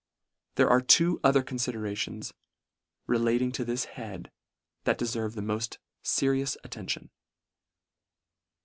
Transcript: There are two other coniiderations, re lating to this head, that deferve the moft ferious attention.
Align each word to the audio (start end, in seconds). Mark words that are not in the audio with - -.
There 0.55 0.67
are 0.67 0.81
two 0.81 1.19
other 1.23 1.43
coniiderations, 1.43 2.33
re 3.05 3.19
lating 3.19 3.53
to 3.53 3.63
this 3.63 3.85
head, 3.85 4.31
that 4.83 4.97
deferve 4.97 5.35
the 5.35 5.41
moft 5.41 5.77
ferious 6.03 6.57
attention. 6.63 7.11